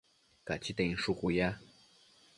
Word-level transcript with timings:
Cachita 0.47 0.81
inshucu 0.91 1.27
ya 1.37 1.49